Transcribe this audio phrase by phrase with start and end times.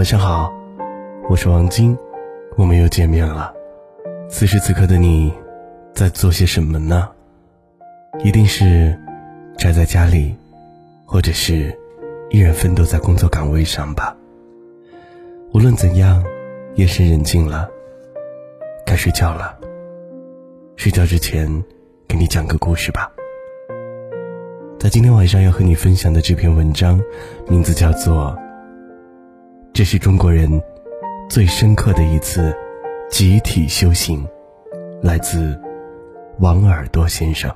[0.00, 0.50] 晚上好，
[1.28, 1.94] 我是王晶，
[2.56, 3.52] 我们又见面了。
[4.30, 5.30] 此时此刻的你，
[5.92, 7.06] 在做些什么呢？
[8.24, 8.98] 一定是
[9.58, 10.34] 宅在家里，
[11.04, 11.78] 或者是
[12.30, 14.16] 依然奋斗在工作岗位上吧。
[15.52, 16.24] 无论怎样，
[16.76, 17.68] 夜深人静了，
[18.86, 19.54] 该睡觉了。
[20.76, 21.62] 睡觉之前，
[22.08, 23.12] 给你讲个故事吧。
[24.78, 26.98] 在今天晚上要和你分享的这篇文章，
[27.50, 28.34] 名字叫做
[29.72, 30.62] 《这是中国人
[31.28, 32.54] 最深刻的一次
[33.08, 34.24] 集体修行》，
[35.02, 35.58] 来自
[36.38, 37.50] 王耳朵先生。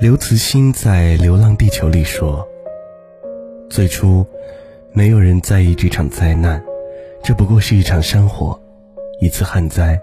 [0.00, 2.46] 刘慈欣在《流浪地球》里说
[3.68, 4.26] ：“最初。”
[4.92, 6.60] 没有人在意这场灾难，
[7.22, 8.60] 这不过是一场山火，
[9.20, 9.96] 一次旱灾，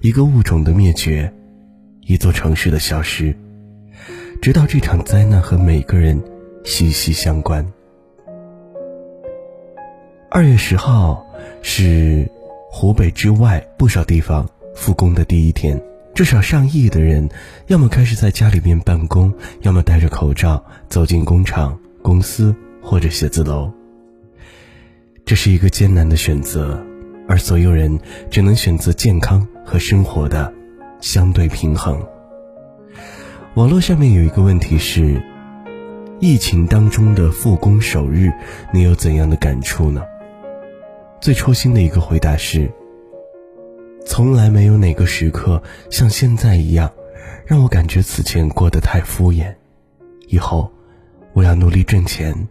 [0.00, 1.32] 一个物种的灭绝，
[2.02, 3.36] 一座城市的消失。
[4.40, 6.20] 直到这场灾难和每个人
[6.64, 7.64] 息息相关。
[10.28, 11.24] 二月十号
[11.62, 12.28] 是
[12.70, 15.80] 湖北之外不少地方复工的第一天，
[16.14, 17.28] 至少上亿的人，
[17.68, 23.70] 要么开始在家里面办公，要么戴着口罩走进工厂、公司或者写字楼。
[25.24, 26.84] 这是一个艰难的选择，
[27.32, 27.98] 而所有人
[28.30, 30.52] 只能选择健康和生活的
[31.00, 31.98] 相对平衡。
[33.54, 35.18] 网络上面有一个问题是：
[36.20, 38.30] 疫情当中的复工首日，
[38.70, 40.02] 你有怎样的感触呢？
[41.22, 42.70] 最初心的一个回答是：
[44.04, 46.92] 从来没有哪个时刻像现在一样，
[47.46, 49.54] 让我感觉此前过得太敷衍。
[50.28, 50.70] 以后，
[51.32, 52.46] 我要努力挣钱，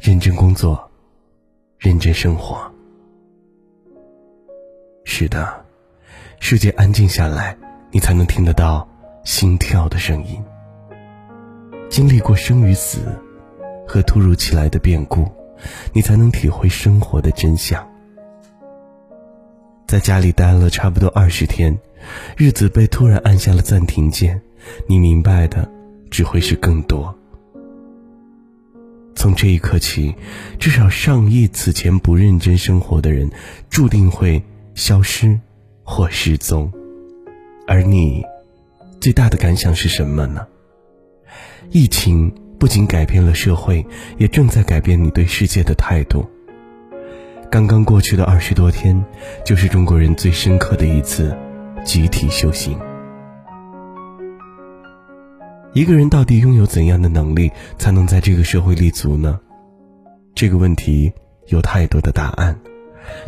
[0.00, 0.90] 认真工作。
[1.78, 2.73] 认真生活。
[5.04, 5.64] 是的，
[6.40, 7.56] 世界安静下来，
[7.92, 8.88] 你才能听得到
[9.22, 10.42] 心跳的声音。
[11.88, 13.00] 经历过生与死
[13.86, 15.30] 和突如其来的变故，
[15.92, 17.86] 你才能体会生活的真相。
[19.86, 21.78] 在家里待了差不多二十天，
[22.36, 24.40] 日子被突然按下了暂停键，
[24.88, 25.70] 你明白的
[26.10, 27.14] 只会是更多。
[29.14, 30.14] 从这一刻起，
[30.58, 33.30] 至少上亿此前不认真生活的人，
[33.70, 34.42] 注定会
[34.74, 35.38] 消失
[35.82, 36.70] 或失踪。
[37.66, 38.22] 而你，
[39.00, 40.46] 最大的感想是什么呢？
[41.70, 43.84] 疫情不仅改变了社会，
[44.18, 46.28] 也正在改变你对世界的态度。
[47.50, 49.02] 刚刚过去的二十多天，
[49.44, 51.36] 就是中国人最深刻的一次
[51.84, 52.78] 集体修行。
[55.72, 59.40] 一个人到底拥有怎样的能力，才能在这个社会立足呢？
[60.34, 61.12] 这个问题
[61.46, 62.58] 有太多的答案，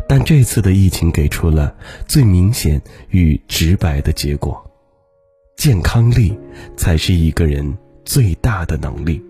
[0.07, 1.75] 但这次的疫情给出了
[2.07, 4.59] 最明显与直白的结果：
[5.55, 6.37] 健康力
[6.75, 9.21] 才是一个人最大的能力。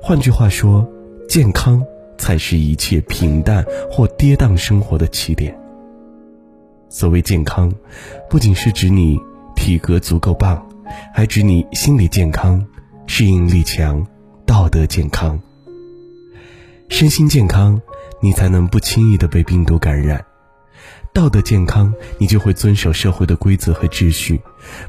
[0.00, 0.88] 换句话说，
[1.28, 1.84] 健康
[2.16, 5.58] 才是一切平淡或跌宕生活的起点。
[6.88, 7.72] 所谓健康，
[8.30, 9.18] 不仅是指你
[9.54, 10.64] 体格足够棒。
[11.12, 12.66] 还指你心理健康、
[13.06, 14.06] 适应力强、
[14.46, 15.38] 道德健康。
[16.88, 17.78] 身心健康，
[18.20, 20.18] 你才能不轻易的被病毒感染；
[21.12, 24.40] 道德健康，你就会遵守社会的规则和秩序，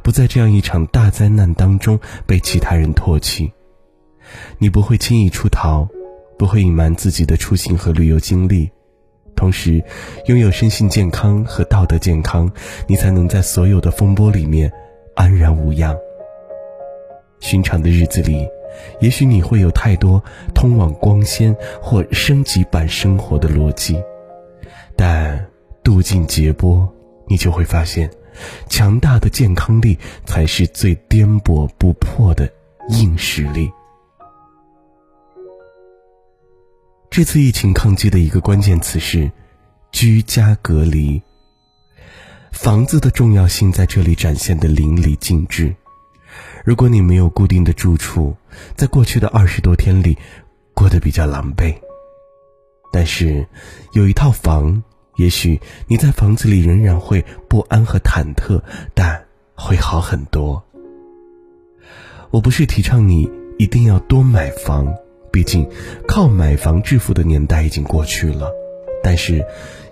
[0.02, 3.52] 不在这样一场大灾难当中被其他人唾弃。
[4.58, 5.88] 你不会轻易出逃，
[6.38, 8.70] 不会隐瞒自己的出行和旅游经历。
[9.36, 9.84] 同时，
[10.26, 12.52] 拥有身心健康和道德健康，
[12.88, 14.72] 你才能在所有的风波里面。
[15.16, 15.98] 安然无恙。
[17.42, 18.48] 寻常的日子里，
[19.00, 24.02] 也许你会有太多通往光鲜或升级版生活的逻辑，
[24.96, 25.47] 但
[25.84, 26.88] 渡尽劫波，
[27.28, 28.09] 你就会发现，
[28.68, 32.52] 强大的健康力才是最颠簸不破的
[32.90, 33.72] 硬实力。
[37.10, 39.31] 这次疫情抗击的一个关键词是
[39.92, 41.22] 居家隔离。
[42.51, 45.74] 房子的重要性在这里展现的淋漓尽致。
[46.66, 48.36] 如果你没有固定的住处，
[48.76, 50.18] 在过去的二十多天里，
[50.74, 51.76] 过得比较狼狈。
[52.92, 53.48] 但是，
[53.94, 54.84] 有一套房，
[55.18, 58.62] 也许你在房子里仍然会不安和忐忑，
[58.94, 59.26] 但
[59.56, 60.64] 会好很多。
[62.32, 64.94] 我不是提倡你一定要多买房，
[65.32, 65.68] 毕竟
[66.08, 68.52] 靠买房致富的年代已经过去了。
[69.04, 69.46] 但是，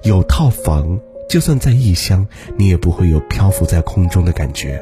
[0.04, 1.00] 有套房。
[1.30, 2.26] 就算在异乡，
[2.58, 4.82] 你也不会有漂浮在空中的感觉。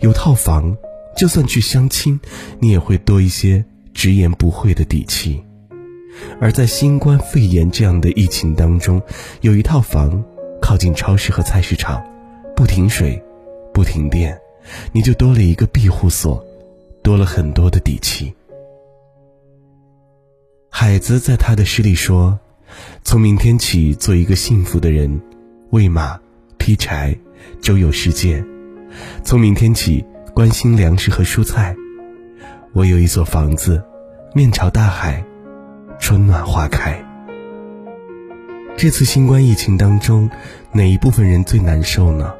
[0.00, 0.76] 有套房，
[1.16, 2.18] 就算去相亲，
[2.58, 5.42] 你也会多一些直言不讳的底气。
[6.40, 9.00] 而在新冠肺炎这样的疫情当中，
[9.42, 10.22] 有一套房，
[10.60, 12.02] 靠近超市和菜市场，
[12.56, 13.22] 不停水，
[13.72, 14.38] 不停电，
[14.92, 16.44] 你就多了一个庇护所，
[17.02, 18.34] 多了很多的底气。
[20.70, 22.38] 海子在他的诗里说
[23.04, 25.20] ：“从明天起，做一个幸福的人，
[25.70, 26.18] 喂马，
[26.58, 27.16] 劈柴，
[27.60, 28.42] 周游世界。
[29.22, 30.04] 从明天起，
[30.34, 31.74] 关心粮食和蔬菜。
[32.72, 33.82] 我有一所房子，
[34.34, 35.24] 面朝大海，
[35.98, 37.04] 春暖花开。”
[38.76, 40.30] 这次新冠疫情当中，
[40.72, 42.34] 哪一部分人最难受呢？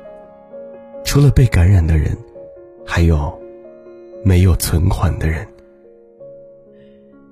[1.04, 2.16] 除了被感染的人，
[2.86, 3.38] 还有
[4.24, 5.46] 没有存款的人。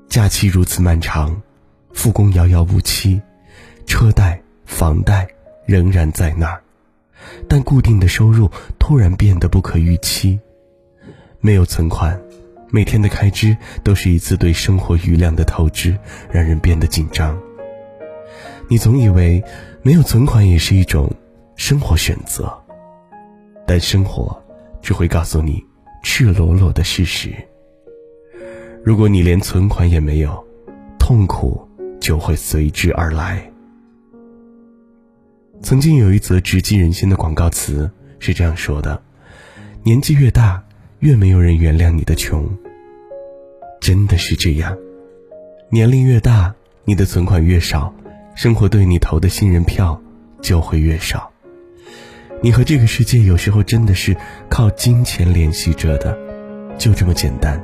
[0.08, 1.40] 假期如此漫长，
[1.92, 3.20] 复工遥遥无期，
[3.86, 5.28] 车贷、房贷
[5.64, 6.60] 仍然在那儿，
[7.48, 10.38] 但固定的收入突然变得不可预期。
[11.40, 12.20] 没有存款，
[12.70, 15.96] 每天的开支都是一次对生活余量的透支，
[16.30, 17.38] 让人变得紧张。
[18.68, 19.42] 你总以为
[19.82, 21.10] 没有存款也是一种
[21.56, 22.52] 生活选择，
[23.66, 24.42] 但生活
[24.82, 25.64] 只会告诉你
[26.02, 27.32] 赤裸裸的事实。
[28.84, 30.44] 如果你连存款也没有，
[30.98, 31.66] 痛苦
[32.00, 33.50] 就会随之而来。
[35.60, 39.02] 曾经有一则直击人心的广告词是这样说的
[39.82, 40.62] ：“年纪越大，
[41.00, 42.48] 越没有人原谅你的穷。”
[43.80, 44.76] 真的是这样，
[45.70, 47.92] 年龄越大，你的存款越少。
[48.34, 50.00] 生活对你投的信任票
[50.40, 51.30] 就会越少。
[52.40, 54.16] 你和这个世界有时候真的是
[54.48, 56.16] 靠金钱联系着的，
[56.78, 57.60] 就这么简单。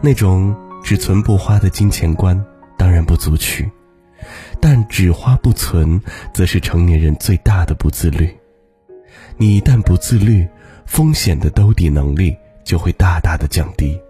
[0.00, 0.54] 那种
[0.84, 2.40] 只存不花的金钱观
[2.78, 3.68] 当然不足取，
[4.66, 6.00] 但只花不存，
[6.32, 8.34] 则是成年人最大的不自律。
[9.36, 10.48] 你一旦不自律，
[10.86, 12.34] 风险的兜底能力
[12.64, 14.00] 就会大大的降低。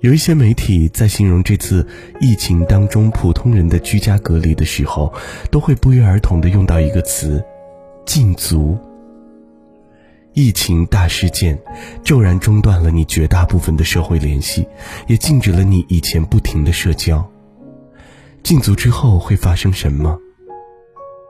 [0.00, 1.88] 有一些媒体在形容这次
[2.20, 5.10] 疫情当中普通人的居家隔离的时候，
[5.50, 7.42] 都会不约而同的用到一个词
[8.04, 8.78] “禁足”。
[10.34, 11.58] 疫情大事件
[12.02, 14.66] 骤然中断了你绝大部分的社会联系，
[15.06, 17.30] 也禁止了你以前不停的社交。
[18.42, 20.18] 禁足之后会发生什么？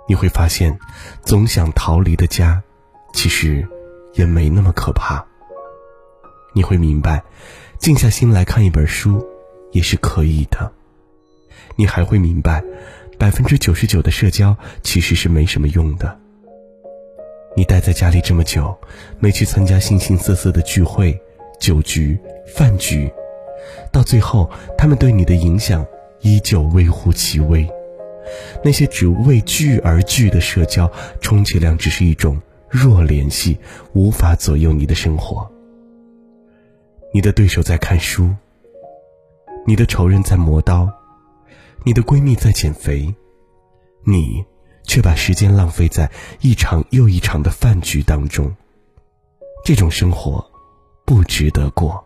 [0.08, 0.78] 你会发现，
[1.24, 2.62] 总想逃离的家，
[3.12, 3.66] 其实
[4.14, 5.24] 也没那么可怕。
[6.54, 7.22] 你会明白。
[7.78, 9.26] 静下心来看一本书，
[9.72, 10.72] 也是可以的。
[11.74, 12.62] 你还会明白，
[13.18, 16.20] 百分之九十九的社交其实是没什么用的。
[17.54, 18.74] 你待在家里这么久，
[19.18, 21.20] 没去参加形形色色的聚会、
[21.60, 23.12] 酒局、饭局，
[23.90, 25.86] 到最后，他们对你的影响
[26.20, 27.68] 依旧微乎其微。
[28.64, 30.90] 那些只为聚而聚的社交，
[31.20, 32.40] 充其量只是一种
[32.70, 33.58] 弱联系，
[33.92, 35.50] 无法左右你的生活。
[37.12, 38.30] 你的对手在看书，
[39.66, 40.88] 你的仇人在磨刀，
[41.84, 43.14] 你的闺蜜在减肥，
[44.06, 44.42] 你
[44.84, 48.54] 却把时间浪费在一场又一场的饭局当中。
[49.64, 50.44] 这种生活
[51.04, 52.04] 不值得过。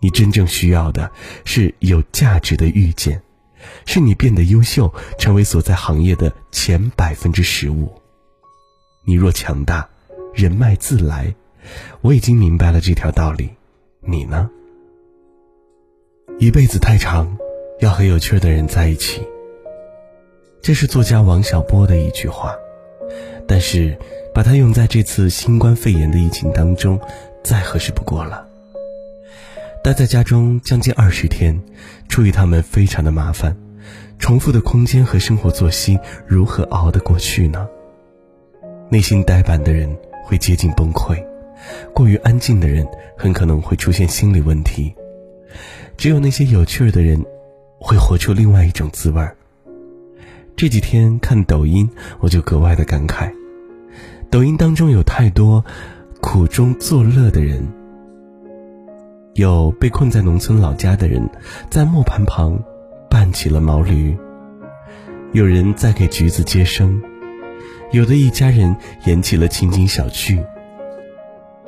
[0.00, 1.10] 你真正需要的
[1.44, 3.22] 是有价值的遇见，
[3.86, 7.90] 是你变得优秀，成为所在行业的前百分之十五。
[9.04, 9.88] 你若强大，
[10.34, 11.34] 人脉自来。
[12.02, 13.48] 我已经明白了这条道理。
[14.00, 14.50] 你呢？
[16.38, 17.38] 一辈子太长，
[17.80, 19.26] 要和有趣的人在一起。
[20.64, 22.56] 这是作家王小波的一句话，
[23.46, 23.94] 但是
[24.32, 26.98] 把它用在这次新冠肺炎的疫情当中，
[27.42, 28.48] 再合适不过了。
[29.82, 31.62] 待在家中将近二十天，
[32.08, 33.54] 出于他们非常的麻烦，
[34.18, 37.68] 重复的空间和生活作息，如何熬得过去呢？
[38.88, 39.94] 内心呆板的人
[40.24, 41.22] 会接近崩溃。
[41.92, 44.94] 过于安静的人很可能会出现心理问题，
[45.98, 47.22] 只有那些有趣儿的人，
[47.78, 49.36] 会活出另外一种滋味儿。
[50.56, 53.32] 这几天看抖音，我就格外的感慨，
[54.30, 55.64] 抖音当中有太多
[56.20, 57.66] 苦中作乐的人，
[59.34, 61.28] 有被困在农村老家的人，
[61.70, 62.56] 在磨盘旁
[63.10, 64.16] 扮起了毛驴，
[65.32, 67.02] 有人在给橘子接生，
[67.90, 70.40] 有的一家人演起了情景小剧。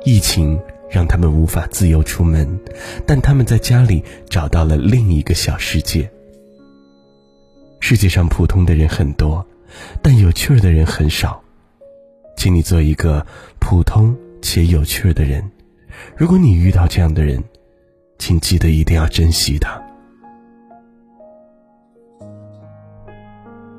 [0.05, 0.57] 疫情
[0.89, 2.57] 让他们无法自由出门，
[3.05, 6.09] 但他们在家里找到了另一个小世界。
[7.79, 9.45] 世界上普通的人很多，
[10.01, 11.41] 但有趣的人很少。
[12.35, 13.25] 请你做一个
[13.59, 15.49] 普通且有趣的人。
[16.15, 17.43] 如果你遇到这样的人，
[18.19, 19.81] 请记得一定要珍惜他。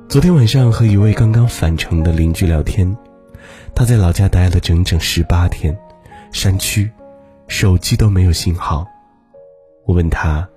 [0.08, 2.96] 昨天晚上和一位刚刚返程的邻居聊天，
[3.74, 5.78] 他在老家待了整整十八天。
[6.32, 6.90] 山区，
[7.46, 8.86] 手机都没有信号。
[9.86, 10.48] 我问他，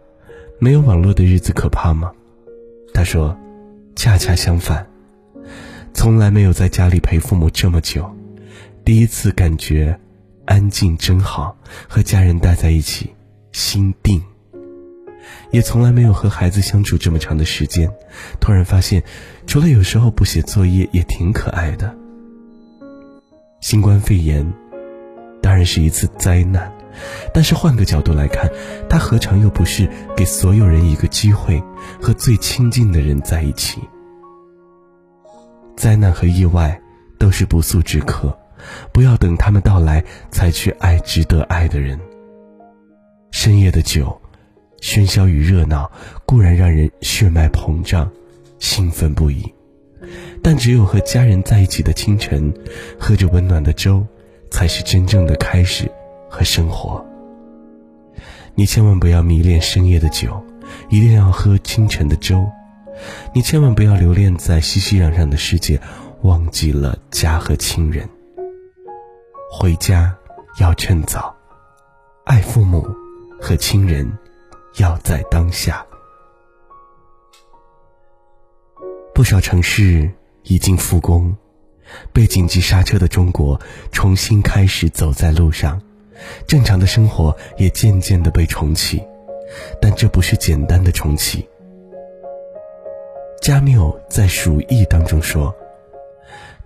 [0.59, 2.11] 没有网络的日子可怕吗？
[2.93, 3.37] 他说，
[3.95, 4.85] 恰恰相反，
[5.93, 8.09] 从来没有在家里陪父母这么久，
[8.83, 9.99] 第一次感觉
[10.45, 11.55] 安静真好，
[11.87, 13.13] 和家人待在一起
[13.51, 14.21] 心定。
[15.51, 17.89] 也从来没有和孩子相处这么长的时间，
[18.39, 19.03] 突然发现，
[19.45, 21.95] 除了有时候不写作业，也挺可爱的。
[23.59, 24.51] 新冠肺炎
[25.41, 26.71] 当然是一次灾难，
[27.33, 28.49] 但是换个角度来看，
[28.89, 31.61] 它何尝又不是给所有人一个机会，
[32.01, 33.79] 和最亲近的人在一起？
[35.75, 36.79] 灾难和意外
[37.17, 38.37] 都是不速之客，
[38.91, 41.99] 不要等他们到来才去爱值得爱的人。
[43.31, 44.19] 深夜的酒。
[44.81, 45.91] 喧嚣与热闹
[46.25, 48.09] 固然让人血脉膨胀、
[48.57, 49.45] 兴奋不已，
[50.41, 52.51] 但只有和家人在一起的清晨，
[52.99, 54.03] 喝着温暖的粥，
[54.49, 55.87] 才是真正的开始
[56.27, 57.05] 和生活。
[58.55, 60.43] 你千万不要迷恋深夜的酒，
[60.89, 62.49] 一定要喝清晨的粥。
[63.33, 65.79] 你千万不要留恋在熙熙攘攘的世界，
[66.23, 68.07] 忘记了家和亲人。
[69.51, 70.15] 回家
[70.59, 71.35] 要趁早，
[72.25, 72.87] 爱父母
[73.39, 74.11] 和亲人。
[74.77, 75.85] 要在当下。
[79.13, 80.09] 不少城市
[80.43, 81.35] 已经复工，
[82.13, 83.59] 被紧急刹车的中国
[83.91, 85.81] 重新开始走在路上，
[86.47, 89.03] 正常的生活也渐渐的被重启，
[89.81, 91.47] 但这不是简单的重启。
[93.41, 95.55] 加缪在《鼠疫》当中说：“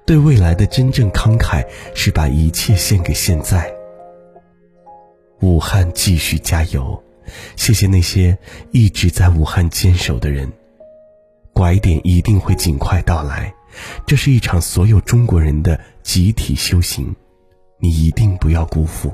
[0.06, 3.74] 对未来的真正慷慨，是把一切献给现在。”
[5.42, 7.02] 武汉继续加油。
[7.56, 8.38] 谢谢那些
[8.72, 10.52] 一直在武汉坚守的人，
[11.54, 13.52] 拐点一定会尽快到来，
[14.06, 17.16] 这是一场所有中国人的集体修行，
[17.80, 19.12] 你一定不要辜负。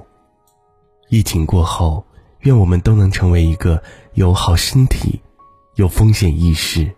[1.08, 2.06] 疫情过后，
[2.42, 3.82] 愿我们都能成为一个
[4.14, 5.22] 有好身体、
[5.76, 6.92] 有风险意识，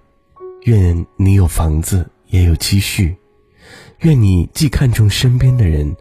[0.64, 3.16] 愿你有房子也有积蓄，
[4.00, 5.96] 愿你既看重身边的人，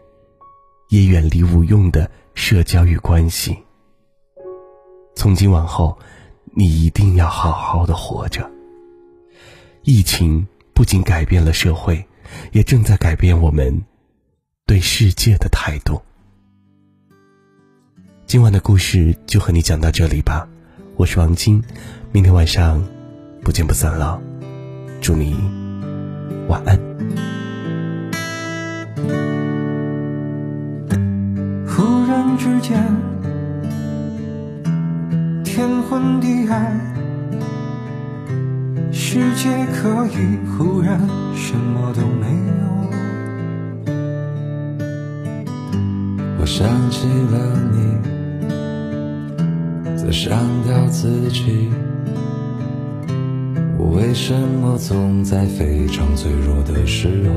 [0.89, 3.57] 也远离无用的社交与关系。
[5.17, 5.99] 从今往后，
[6.55, 8.49] 你一定要好好的活着。
[9.83, 12.07] 疫情不仅改变了社会，
[12.53, 13.83] 也正在改变我们
[14.67, 16.01] 对世界的态度。
[18.27, 20.49] 今晚的故事就和你讲到这里吧，
[20.97, 21.63] 我是王晶，
[22.13, 22.83] 明天晚上
[23.43, 24.21] 不见不散了，
[25.01, 25.37] 祝你
[26.49, 26.79] 晚安。
[31.67, 32.83] 忽然之间。
[35.45, 36.81] 天昏地暗，
[38.91, 40.99] 世界可以忽然
[41.37, 43.93] 什么都没有。
[46.41, 47.77] 我想起了你，
[50.03, 51.69] 在上吊自己。
[53.79, 57.33] 我为什么总在非常脆弱的时候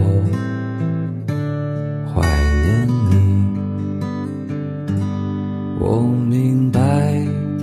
[2.12, 2.22] 怀
[2.64, 3.14] 念你？
[5.80, 6.82] 我明白。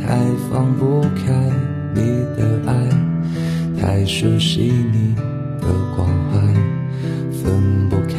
[0.05, 0.19] 太
[0.51, 1.33] 放不开
[1.95, 2.01] 你
[2.37, 2.73] 的爱，
[3.81, 5.15] 太熟悉你
[5.61, 6.41] 的关怀，
[7.33, 8.15] 分不开，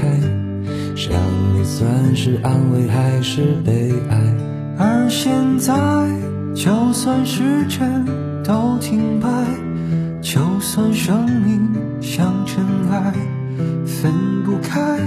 [0.96, 1.14] 想
[1.54, 4.18] 你算是安慰还是悲哀？
[4.78, 5.74] 而现在，
[6.56, 8.06] 就算时针
[8.44, 9.28] 都停摆，
[10.22, 11.60] 就算生命
[12.00, 13.14] 像尘埃，
[13.86, 14.12] 分
[14.46, 15.00] 不开，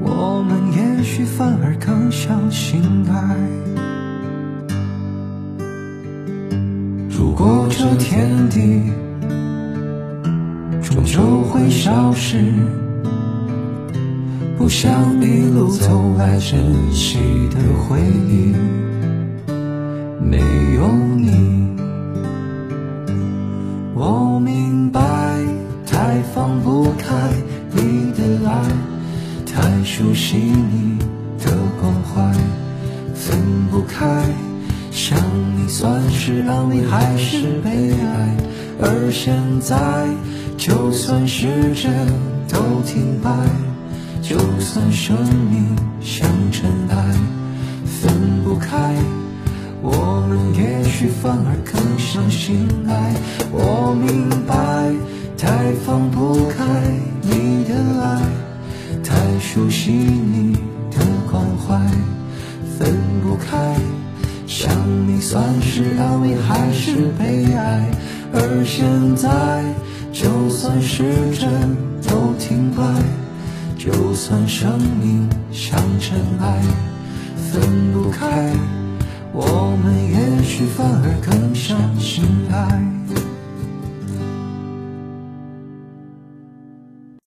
[0.00, 3.36] 我们也许反而更相信爱。
[7.10, 8.82] 如果这天地
[10.82, 12.42] 终究会消失，
[14.56, 16.58] 不想一路走来珍
[16.92, 17.18] 惜
[17.50, 17.98] 的回
[18.28, 18.54] 忆，
[20.30, 20.38] 没
[20.76, 21.66] 有你，
[23.94, 25.02] 我明白，
[25.84, 27.16] 太放不开
[27.72, 28.62] 你的爱，
[29.44, 31.00] 太熟悉你
[31.44, 32.32] 的关怀，
[33.12, 33.36] 分
[33.72, 34.06] 不开。
[34.92, 35.18] 想
[35.56, 38.36] 你算是安慰还是悲哀？
[38.80, 39.76] 而现在，
[40.56, 41.92] 就算时针
[42.48, 43.30] 都停摆，
[44.22, 45.16] 就算生
[45.50, 46.96] 命像尘埃，
[47.84, 48.12] 分
[48.44, 48.94] 不开，
[49.82, 53.14] 我们也许反而更相信爱。
[53.50, 54.54] 我明白，
[55.38, 56.64] 太放不开
[57.22, 58.20] 你的爱，
[59.02, 60.52] 太熟悉你
[60.90, 60.98] 的
[61.30, 61.78] 关怀，
[62.78, 63.74] 分不开。
[64.46, 64.70] 想
[65.06, 67.90] 你算是安慰还是悲哀？
[68.32, 68.84] 而现
[69.16, 69.64] 在，
[70.12, 71.48] 就算时针
[72.06, 72.82] 都停摆，
[73.78, 76.60] 就算生命像尘埃，
[77.50, 78.52] 分不开。
[79.32, 82.82] 我们也许反而更相信爱